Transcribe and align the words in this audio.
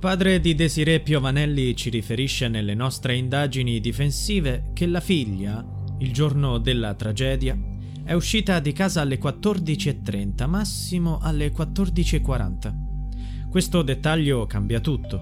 Padre 0.00 0.40
di 0.40 0.54
Desiree 0.54 1.00
Piovanelli 1.00 1.76
ci 1.76 1.90
riferisce 1.90 2.48
nelle 2.48 2.74
nostre 2.74 3.16
indagini 3.16 3.80
difensive 3.80 4.70
che 4.72 4.86
la 4.86 4.98
figlia, 4.98 5.62
il 5.98 6.10
giorno 6.10 6.56
della 6.56 6.94
tragedia, 6.94 7.54
è 8.02 8.14
uscita 8.14 8.60
di 8.60 8.72
casa 8.72 9.02
alle 9.02 9.18
14.30, 9.20 10.48
massimo 10.48 11.18
alle 11.20 11.52
14.40. 11.52 13.50
Questo 13.50 13.82
dettaglio 13.82 14.46
cambia 14.46 14.80
tutto. 14.80 15.20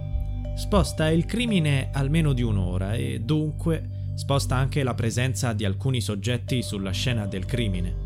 Sposta 0.55 1.11
il 1.11 1.25
crimine 1.25 1.91
almeno 1.93 2.33
di 2.33 2.43
un'ora 2.43 2.95
e 2.95 3.19
dunque 3.19 4.13
sposta 4.15 4.55
anche 4.55 4.85
la 4.85 4.95
presenza 4.95 5.55
di 5.55 5.65
alcuni 5.65 6.01
soggetti 6.01 6.63
sulla 6.63 6.93
scena 6.93 7.27
del 7.27 7.47
crimine. 7.47 7.97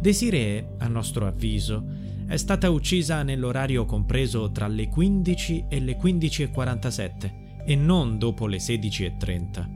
Desiree, 0.00 0.74
a 0.78 0.88
nostro 0.88 1.28
avviso, 1.28 2.05
è 2.26 2.36
stata 2.36 2.70
uccisa 2.70 3.22
nell'orario 3.22 3.84
compreso 3.84 4.50
tra 4.50 4.66
le 4.66 4.88
15 4.88 5.66
e 5.68 5.80
le 5.80 5.96
15.47 5.96 7.64
e 7.64 7.76
non 7.76 8.18
dopo 8.18 8.46
le 8.46 8.56
16.30. 8.56 9.68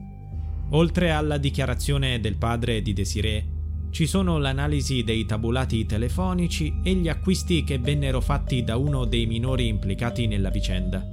Oltre 0.71 1.13
alla 1.13 1.39
dichiarazione 1.39 2.21
del 2.21 2.37
padre 2.37 2.83
di 2.83 2.93
Desiree, 2.93 3.59
ci 3.91 4.07
sono 4.07 4.39
l'analisi 4.39 5.03
dei 5.05 5.27
tabulati 5.27 5.87
telefonici 5.87 6.81
e 6.83 6.95
gli 6.95 7.09
acquisti 7.09 7.65
che 7.65 7.79
vennero 7.79 8.21
fatti 8.21 8.63
da 8.63 8.77
uno 8.77 9.05
dei 9.05 9.27
minori 9.27 9.67
implicati 9.67 10.27
nella 10.27 10.51
vicenda. 10.51 11.09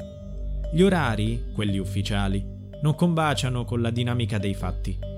Gli 0.73 0.81
orari, 0.81 1.45
quelli 1.53 1.77
ufficiali, 1.77 2.43
non 2.81 2.95
combaciano 2.95 3.63
con 3.63 3.81
la 3.81 3.89
dinamica 3.89 4.37
dei 4.37 4.53
fatti 4.53 5.16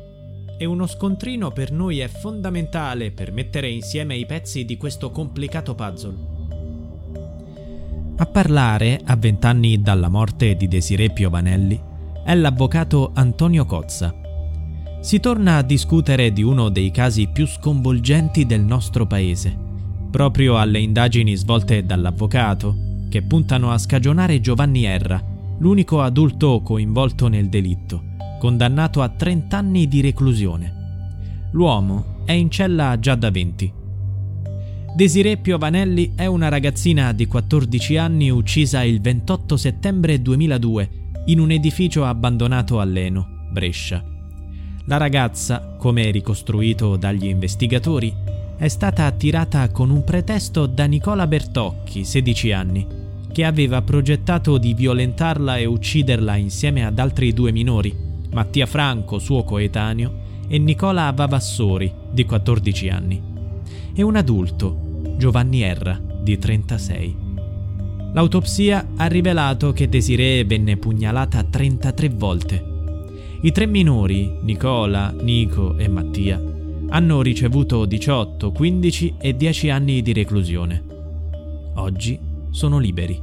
e 0.61 0.65
uno 0.65 0.87
scontrino 0.87 1.51
per 1.51 1.71
noi 1.71 1.99
è 1.99 2.09
fondamentale 2.09 3.11
per 3.11 3.31
mettere 3.31 3.69
insieme 3.69 4.17
i 4.17 4.25
pezzi 4.25 4.65
di 4.65 4.75
questo 4.75 5.09
complicato 5.09 5.73
puzzle. 5.73 6.17
A 8.17 8.25
parlare, 8.25 8.99
a 9.05 9.15
vent'anni 9.15 9.81
dalla 9.81 10.09
morte 10.09 10.57
di 10.57 10.67
Desiree 10.67 11.11
Piovanelli, 11.11 11.81
è 12.25 12.35
l'avvocato 12.35 13.11
Antonio 13.13 13.65
Cozza. 13.65 14.13
Si 14.99 15.21
torna 15.21 15.55
a 15.55 15.63
discutere 15.63 16.33
di 16.33 16.43
uno 16.43 16.67
dei 16.67 16.91
casi 16.91 17.29
più 17.31 17.47
sconvolgenti 17.47 18.45
del 18.45 18.61
nostro 18.61 19.07
paese, 19.07 19.57
proprio 20.11 20.57
alle 20.57 20.79
indagini 20.79 21.37
svolte 21.37 21.85
dall'avvocato, 21.85 22.75
che 23.07 23.21
puntano 23.21 23.71
a 23.71 23.77
scagionare 23.77 24.41
Giovanni 24.41 24.83
Erra, 24.83 25.23
l'unico 25.59 26.01
adulto 26.01 26.59
coinvolto 26.61 27.29
nel 27.29 27.47
delitto 27.47 28.07
condannato 28.39 29.03
a 29.03 29.09
30 29.09 29.55
anni 29.55 29.87
di 29.87 30.01
reclusione. 30.01 30.77
L'uomo 31.51 32.23
è 32.25 32.31
in 32.31 32.49
cella 32.49 32.97
già 32.99 33.13
da 33.13 33.29
20. 33.29 33.73
Desiree 34.95 35.37
Piovanelli 35.37 36.13
è 36.15 36.25
una 36.25 36.49
ragazzina 36.49 37.11
di 37.11 37.27
14 37.27 37.97
anni 37.97 38.31
uccisa 38.31 38.81
il 38.83 39.01
28 39.01 39.55
settembre 39.55 40.19
2002 40.19 40.89
in 41.25 41.39
un 41.39 41.51
edificio 41.51 42.05
abbandonato 42.05 42.79
a 42.79 42.83
Leno, 42.85 43.47
Brescia. 43.51 44.03
La 44.85 44.97
ragazza, 44.97 45.75
come 45.77 46.09
ricostruito 46.09 46.95
dagli 46.95 47.25
investigatori, 47.25 48.11
è 48.57 48.67
stata 48.67 49.05
attirata 49.05 49.69
con 49.69 49.91
un 49.91 50.03
pretesto 50.03 50.65
da 50.65 50.85
Nicola 50.85 51.27
Bertocchi, 51.27 52.03
16 52.03 52.51
anni, 52.51 52.87
che 53.31 53.45
aveva 53.45 53.81
progettato 53.83 54.57
di 54.57 54.73
violentarla 54.73 55.57
e 55.57 55.65
ucciderla 55.65 56.35
insieme 56.35 56.83
ad 56.83 56.97
altri 56.97 57.31
due 57.31 57.51
minori 57.51 58.08
Mattia 58.31 58.67
Franco, 58.67 59.17
suo 59.17 59.43
coetaneo, 59.43 60.27
e 60.47 60.57
Nicola 60.59 61.11
Vavassori, 61.11 61.91
di 62.11 62.25
14 62.25 62.89
anni, 62.89 63.21
e 63.93 64.01
un 64.01 64.15
adulto, 64.15 65.15
Giovanni 65.17 65.61
Erra, 65.61 65.99
di 66.21 66.37
36. 66.37 67.27
L'autopsia 68.13 68.87
ha 68.95 69.05
rivelato 69.05 69.71
che 69.71 69.87
Desiree 69.89 70.43
venne 70.45 70.77
pugnalata 70.77 71.43
33 71.43 72.09
volte. 72.09 72.65
I 73.41 73.51
tre 73.51 73.65
minori, 73.67 74.37
Nicola, 74.41 75.11
Nico 75.11 75.77
e 75.77 75.87
Mattia, 75.87 76.41
hanno 76.89 77.21
ricevuto 77.21 77.85
18, 77.85 78.51
15 78.51 79.15
e 79.19 79.35
10 79.35 79.69
anni 79.69 80.01
di 80.01 80.13
reclusione. 80.13 80.83
Oggi 81.75 82.19
sono 82.49 82.79
liberi. 82.79 83.19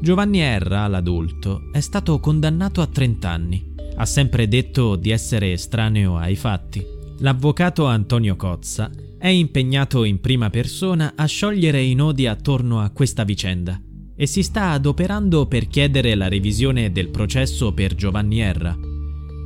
Giovanni 0.00 0.38
Erra, 0.38 0.86
l'adulto, 0.86 1.68
è 1.72 1.80
stato 1.80 2.18
condannato 2.20 2.80
a 2.80 2.86
30 2.86 3.28
anni 3.28 3.70
ha 4.00 4.06
sempre 4.06 4.48
detto 4.48 4.96
di 4.96 5.10
essere 5.10 5.52
estraneo 5.52 6.16
ai 6.16 6.34
fatti. 6.34 6.82
L'avvocato 7.18 7.84
Antonio 7.84 8.34
Cozza 8.34 8.90
è 9.18 9.28
impegnato 9.28 10.04
in 10.04 10.20
prima 10.20 10.48
persona 10.48 11.12
a 11.14 11.26
sciogliere 11.26 11.82
i 11.82 11.92
nodi 11.92 12.26
attorno 12.26 12.80
a 12.80 12.88
questa 12.88 13.24
vicenda 13.24 13.78
e 14.16 14.26
si 14.26 14.42
sta 14.42 14.70
adoperando 14.70 15.46
per 15.46 15.66
chiedere 15.66 16.14
la 16.14 16.28
revisione 16.28 16.90
del 16.92 17.10
processo 17.10 17.74
per 17.74 17.94
Giovanni 17.94 18.40
Erra. 18.40 18.74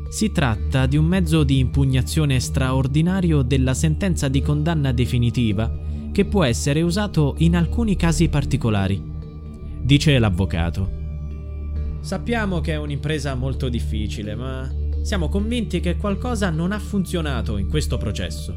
Si 0.09 0.31
tratta 0.31 0.87
di 0.87 0.97
un 0.97 1.07
mezzo 1.07 1.43
di 1.43 1.59
impugnazione 1.59 2.39
straordinario 2.39 3.43
della 3.43 3.75
sentenza 3.75 4.29
di 4.29 4.41
condanna 4.41 4.93
definitiva 4.93 5.81
che 6.13 6.27
può 6.27 6.45
essere 6.45 6.81
usato 6.81 7.35
in 7.39 7.57
alcuni 7.57 7.97
casi 7.97 8.29
particolari. 8.29 9.03
Dice 9.83 10.17
l'avvocato. 10.17 11.03
Sappiamo 12.05 12.61
che 12.61 12.73
è 12.73 12.77
un'impresa 12.77 13.35
molto 13.35 13.71
difficile, 13.71 14.35
ma 14.35 14.71
siamo 15.01 15.31
convinti 15.31 15.81
che 15.81 15.97
qualcosa 15.97 16.51
non 16.51 16.71
ha 16.71 16.79
funzionato 16.79 17.57
in 17.57 17.67
questo 17.67 17.97
processo. 17.97 18.55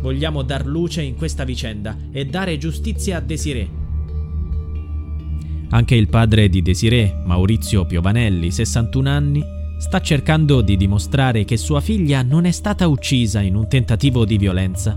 Vogliamo 0.00 0.42
dar 0.42 0.64
luce 0.64 1.02
in 1.02 1.16
questa 1.16 1.42
vicenda 1.42 1.96
e 2.12 2.26
dare 2.26 2.56
giustizia 2.56 3.16
a 3.16 3.20
Desiree. 3.20 3.68
Anche 5.70 5.96
il 5.96 6.08
padre 6.08 6.48
di 6.48 6.62
Desiree, 6.62 7.20
Maurizio 7.24 7.84
Piovanelli, 7.84 8.52
61 8.52 9.08
anni, 9.08 9.42
sta 9.80 10.00
cercando 10.00 10.60
di 10.60 10.76
dimostrare 10.76 11.44
che 11.44 11.56
sua 11.56 11.80
figlia 11.80 12.22
non 12.22 12.44
è 12.44 12.52
stata 12.52 12.86
uccisa 12.86 13.40
in 13.40 13.56
un 13.56 13.66
tentativo 13.66 14.24
di 14.24 14.38
violenza. 14.38 14.96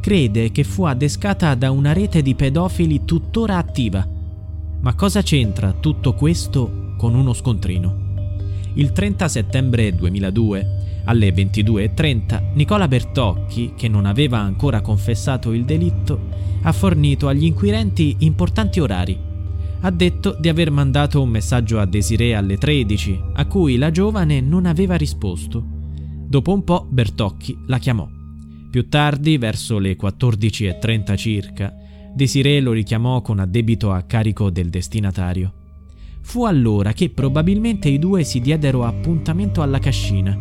Crede 0.00 0.50
che 0.50 0.64
fu 0.64 0.84
adescata 0.84 1.54
da 1.56 1.72
una 1.72 1.92
rete 1.92 2.22
di 2.22 2.34
pedofili 2.34 3.04
tuttora 3.04 3.58
attiva. 3.58 4.08
Ma 4.80 4.94
cosa 4.94 5.20
c'entra 5.20 5.72
tutto 5.72 6.14
questo 6.14 6.80
con 7.02 7.16
uno 7.16 7.32
scontrino. 7.32 8.10
Il 8.74 8.92
30 8.92 9.26
settembre 9.26 9.92
2002, 9.92 11.02
alle 11.06 11.34
22.30, 11.34 12.52
Nicola 12.54 12.86
Bertocchi, 12.86 13.72
che 13.76 13.88
non 13.88 14.06
aveva 14.06 14.38
ancora 14.38 14.80
confessato 14.82 15.50
il 15.50 15.64
delitto, 15.64 16.28
ha 16.62 16.70
fornito 16.70 17.26
agli 17.26 17.42
inquirenti 17.42 18.18
importanti 18.20 18.78
orari. 18.78 19.18
Ha 19.80 19.90
detto 19.90 20.36
di 20.38 20.48
aver 20.48 20.70
mandato 20.70 21.20
un 21.20 21.28
messaggio 21.28 21.80
a 21.80 21.86
Desiree 21.86 22.36
alle 22.36 22.56
13, 22.56 23.20
a 23.32 23.46
cui 23.46 23.78
la 23.78 23.90
giovane 23.90 24.40
non 24.40 24.64
aveva 24.64 24.94
risposto. 24.94 25.60
Dopo 26.24 26.52
un 26.52 26.62
po' 26.62 26.86
Bertocchi 26.88 27.64
la 27.66 27.78
chiamò. 27.78 28.08
Più 28.70 28.88
tardi, 28.88 29.38
verso 29.38 29.80
le 29.80 29.96
14.30 29.96 31.16
circa, 31.16 31.74
Desiree 32.14 32.60
lo 32.60 32.70
richiamò 32.70 33.22
con 33.22 33.40
addebito 33.40 33.90
a 33.90 34.02
carico 34.02 34.50
del 34.50 34.70
destinatario. 34.70 35.54
Fu 36.22 36.44
allora 36.44 36.92
che 36.92 37.10
probabilmente 37.10 37.88
i 37.88 37.98
due 37.98 38.24
si 38.24 38.40
diedero 38.40 38.84
appuntamento 38.84 39.60
alla 39.60 39.78
cascina. 39.78 40.38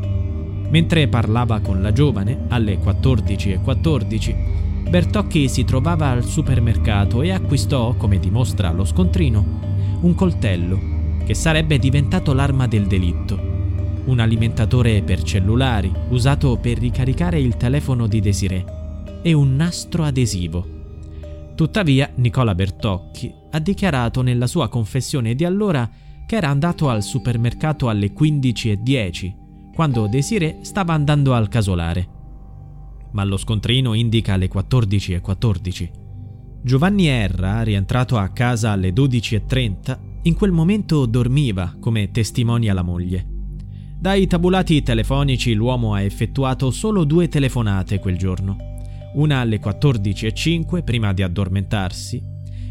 Mentre 0.69 1.10
parlava 1.10 1.60
con 1.60 1.81
la 1.81 1.92
giovane, 1.92 2.45
alle 2.48 2.78
14.14, 2.78 4.89
Bertocchi 4.89 5.50
si 5.50 5.66
trovava 5.66 6.07
al 6.07 6.24
supermercato 6.24 7.22
e 7.22 7.31
acquistò, 7.31 7.95
come 7.95 8.19
dimostra 8.19 8.72
lo 8.72 8.86
scontrino, 8.86 9.60
un 10.01 10.16
coltello 10.16 10.80
che 11.25 11.33
sarebbe 11.33 11.78
diventato 11.78 12.33
l'arma 12.33 12.68
del 12.68 12.88
delitto. 12.88 13.50
Un 14.06 14.19
alimentatore 14.19 15.01
per 15.01 15.24
cellulari 15.24 15.92
usato 16.10 16.57
per 16.57 16.78
ricaricare 16.78 17.39
il 17.39 17.57
telefono 17.57 18.07
di 18.07 18.19
Desiree 18.19 18.66
e 19.22 19.33
un 19.33 19.56
nastro 19.56 20.04
adesivo. 20.04 20.81
Tuttavia, 21.61 22.11
Nicola 22.15 22.55
Bertocchi 22.55 23.31
ha 23.51 23.59
dichiarato 23.59 24.23
nella 24.23 24.47
sua 24.47 24.67
confessione 24.67 25.35
di 25.35 25.45
allora 25.45 25.87
che 26.25 26.35
era 26.35 26.49
andato 26.49 26.89
al 26.89 27.03
supermercato 27.03 27.87
alle 27.87 28.11
15.10, 28.11 29.71
quando 29.71 30.07
Desiree 30.07 30.61
stava 30.63 30.93
andando 30.93 31.35
al 31.35 31.49
casolare 31.49 32.07
ma 33.11 33.23
lo 33.25 33.37
scontrino 33.37 33.93
indica 33.93 34.37
le 34.37 34.49
14.14. 34.51 35.21
14. 35.21 35.91
Giovanni 36.63 37.05
Erra, 37.05 37.61
rientrato 37.61 38.17
a 38.17 38.29
casa 38.29 38.71
alle 38.71 38.91
12.30, 38.91 39.99
in 40.23 40.33
quel 40.33 40.51
momento 40.51 41.05
dormiva, 41.05 41.75
come 41.79 42.09
testimonia 42.09 42.73
la 42.73 42.81
moglie. 42.81 43.23
Dai 43.99 44.25
tabulati 44.25 44.81
telefonici 44.81 45.53
l'uomo 45.53 45.93
ha 45.93 46.01
effettuato 46.01 46.71
solo 46.71 47.03
due 47.03 47.27
telefonate 47.27 47.99
quel 47.99 48.17
giorno, 48.17 48.70
una 49.13 49.39
alle 49.39 49.59
14.05 49.59 50.83
prima 50.83 51.13
di 51.13 51.21
addormentarsi 51.21 52.21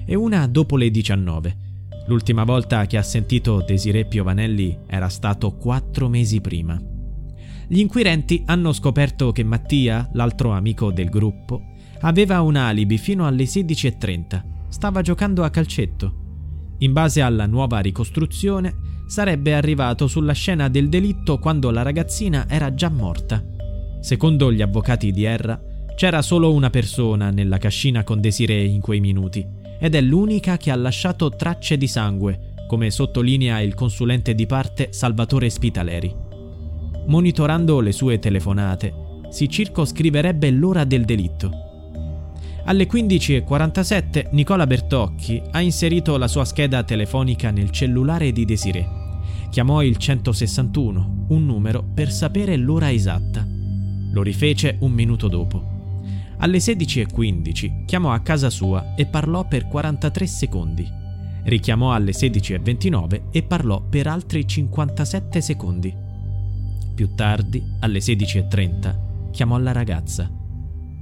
e 0.07 0.15
una 0.15 0.47
dopo 0.47 0.77
le 0.77 0.91
19. 0.91 1.57
L'ultima 2.07 2.45
volta 2.45 2.87
che 2.87 2.97
ha 2.97 3.03
sentito 3.03 3.63
Desiree 3.63 4.07
Piovanelli 4.07 4.77
era 4.87 5.09
stato 5.09 5.53
quattro 5.53 6.09
mesi 6.09 6.41
prima. 6.41 6.81
Gli 7.69 7.79
inquirenti 7.79 8.43
hanno 8.47 8.73
scoperto 8.73 9.31
che 9.31 9.45
Mattia, 9.45 10.09
l'altro 10.15 10.51
amico 10.51 10.91
del 10.91 11.09
gruppo, 11.09 11.63
aveva 12.01 12.41
un 12.41 12.57
alibi 12.57 12.99
fino 12.99 13.27
alle 13.27 13.45
16.30. 13.45 14.43
Stava 14.69 15.03
giocando 15.03 15.45
a 15.45 15.51
calcetto. 15.51 16.15
In 16.79 16.93
base 16.93 17.21
alla 17.21 17.47
nuova 17.47 17.79
ricostruzione, 17.79 18.75
sarebbe 19.07 19.55
arrivato 19.55 20.07
sulla 20.07 20.33
scena 20.33 20.69
del 20.69 20.89
delitto 20.89 21.39
quando 21.39 21.71
la 21.71 21.83
ragazzina 21.83 22.49
era 22.49 22.75
già 22.75 22.89
morta. 22.89 23.45
Secondo 24.01 24.51
gli 24.51 24.63
avvocati 24.63 25.13
di 25.13 25.25
Erra, 25.25 25.61
c'era 26.01 26.23
solo 26.23 26.55
una 26.55 26.71
persona 26.71 27.29
nella 27.29 27.59
cascina 27.59 28.05
con 28.05 28.23
Desiree 28.23 28.65
in 28.65 28.81
quei 28.81 29.01
minuti, 29.01 29.47
ed 29.79 29.95
è 29.95 30.01
l'unica 30.01 30.57
che 30.57 30.71
ha 30.71 30.75
lasciato 30.75 31.29
tracce 31.29 31.77
di 31.77 31.87
sangue, 31.87 32.55
come 32.67 32.91
sottolinea 32.91 33.61
il 33.61 33.75
consulente 33.75 34.35
di 34.35 34.47
parte 34.47 34.95
Salvatore 34.95 35.51
Spitaleri. 35.51 36.17
Monitorando 37.07 37.81
le 37.81 37.93
sue 37.93 38.19
telefonate, 38.19 38.95
si 39.29 39.47
circoscriverebbe 39.47 40.51
l'ora 40.51 40.85
del 40.85 41.05
delitto. 41.05 41.51
Alle 42.65 42.87
15.47 42.87 44.29
Nicola 44.31 44.67
Bertocchi 44.67 45.43
ha 45.51 45.61
inserito 45.61 46.17
la 46.17 46.29
sua 46.29 46.47
scheda 46.47 46.83
telefonica 46.83 47.51
nel 47.51 47.69
cellulare 47.69 48.33
di 48.33 48.47
Desiree. 48.47 48.89
Chiamò 49.51 49.83
il 49.83 49.99
161, 49.99 51.27
un 51.29 51.45
numero 51.45 51.85
per 51.93 52.11
sapere 52.11 52.57
l'ora 52.57 52.91
esatta. 52.91 53.47
Lo 54.13 54.23
rifece 54.23 54.79
un 54.81 54.93
minuto 54.93 55.29
dopo. 55.29 55.70
Alle 56.43 56.57
16.15 56.57 57.85
chiamò 57.85 58.13
a 58.13 58.21
casa 58.21 58.49
sua 58.49 58.95
e 58.95 59.05
parlò 59.05 59.47
per 59.47 59.69
43 59.69 60.27
secondi. 60.27 60.89
Richiamò 61.45 61.93
alle 61.93 62.13
16.29 62.13 63.25
e 63.31 63.43
parlò 63.43 63.83
per 63.83 64.07
altri 64.07 64.47
57 64.47 65.41
secondi. 65.43 65.95
Più 66.95 67.15
tardi, 67.15 67.63
alle 67.81 67.99
16.30, 67.99 69.31
chiamò 69.31 69.59
la 69.59 69.73
ragazza. 69.73 70.31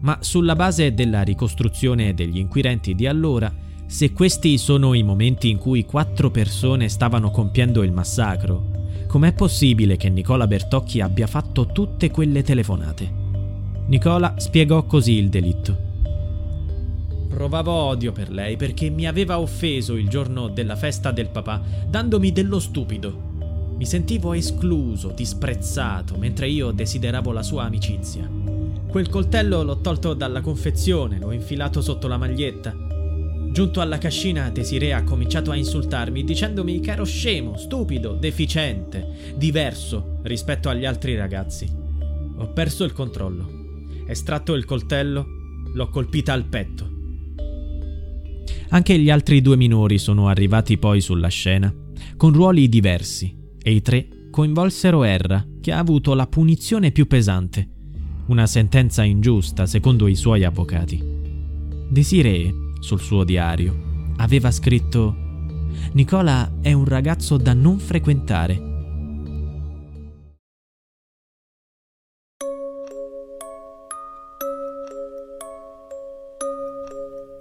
Ma 0.01 0.19
sulla 0.21 0.57
base 0.57 0.93
della 0.93 1.23
ricostruzione 1.23 2.15
degli 2.15 2.39
inquirenti 2.39 2.97
di 2.97 3.07
allora, 3.07 3.53
se 3.87 4.13
questi 4.13 4.59
sono 4.59 4.93
i 4.95 5.05
momenti 5.05 5.51
in 5.51 5.59
cui 5.59 5.85
quattro 5.85 6.33
persone 6.33 6.89
stavano 6.89 7.31
compiendo 7.31 7.85
il 7.85 7.93
massacro, 7.93 8.71
com'è 9.07 9.33
possibile 9.35 9.97
che 9.97 10.09
Nicola 10.09 10.49
Bertocchi 10.49 11.01
abbia 11.01 11.29
fatto 11.29 11.67
tutte 11.67 12.11
quelle 12.11 12.43
telefonate? 12.43 13.27
Nicola 13.89 14.35
spiegò 14.37 14.85
così 14.85 15.13
il 15.13 15.31
delitto. 15.31 15.75
Provavo 17.31 17.73
odio 17.73 18.13
per 18.13 18.31
lei 18.31 18.57
perché 18.57 18.91
mi 18.91 19.07
aveva 19.07 19.41
offeso 19.41 19.95
il 19.95 20.11
giorno 20.11 20.49
della 20.49 20.77
festa 20.77 21.11
del 21.11 21.31
papà, 21.31 21.63
dandomi 21.89 22.31
dello 22.31 22.59
stupido. 22.59 23.77
Mi 23.79 23.87
sentivo 23.87 24.35
escluso, 24.35 25.09
disprezzato, 25.17 26.19
mentre 26.19 26.51
io 26.51 26.71
desideravo 26.71 27.33
la 27.33 27.43
sua 27.43 27.65
amicizia. 27.65 28.29
Quel 28.89 29.09
coltello 29.09 29.63
l'ho 29.63 29.81
tolto 29.81 30.13
dalla 30.13 30.43
confezione, 30.43 31.19
l'ho 31.19 31.33
infilato 31.33 31.81
sotto 31.81 32.09
la 32.09 32.19
maglietta. 32.19 32.77
Giunto 33.51 33.81
alla 33.81 33.97
cascina, 33.97 34.51
Desiree 34.51 34.93
ha 34.93 35.03
cominciato 35.03 35.51
a 35.51 35.57
insultarmi 35.57 36.25
dicendomi 36.25 36.81
che 36.81 36.91
ero 36.91 37.05
scemo, 37.05 37.57
stupido, 37.57 38.13
deficiente, 38.13 39.35
diverso 39.35 40.19
rispetto 40.25 40.69
agli 40.69 40.85
altri 40.85 41.17
ragazzi. 41.17 41.67
Ho 42.37 42.49
perso 42.49 42.85
il 42.85 42.93
controllo. 42.93 43.58
Estratto 44.09 44.55
il 44.55 44.65
coltello, 44.65 45.27
l'ho 45.75 45.89
colpita 45.91 46.33
al 46.33 46.47
petto. 46.47 46.91
Anche 48.71 48.99
gli 48.99 49.11
altri 49.11 49.43
due 49.43 49.57
minori 49.57 49.99
sono 49.99 50.29
arrivati 50.29 50.79
poi 50.79 51.03
sulla 51.03 51.29
scena, 51.29 51.73
con 52.17 52.33
ruoli 52.33 52.71
diversi 52.71 53.37
e 53.63 53.73
i 53.73 53.83
tre 53.83 54.09
coinvolsero 54.31 55.05
Erra, 55.05 55.47
che 55.61 55.73
ha 55.73 55.79
avuto 55.79 56.15
la 56.15 56.27
punizione 56.27 56.91
più 56.91 57.07
pesante, 57.07 57.69
una 58.29 58.47
sentenza 58.47 59.05
ingiusta 59.05 59.67
secondo 59.67 60.07
i 60.07 60.15
suoi 60.15 60.43
avvocati. 60.43 61.03
Desiree, 61.91 62.53
sul 62.81 63.01
suo 63.01 63.25
diario, 63.25 64.13
aveva 64.17 64.51
scritto 64.51 65.27
Nicola 65.93 66.51
è 66.63 66.73
un 66.73 66.87
ragazzo 66.87 67.37
da 67.37 67.53
non 67.53 67.79
frequentare. 67.79 68.68